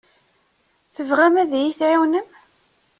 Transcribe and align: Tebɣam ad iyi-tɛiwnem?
Tebɣam 0.95 1.35
ad 1.41 1.51
iyi-tɛiwnem? 1.55 2.27